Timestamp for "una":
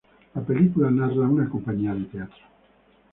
1.29-1.47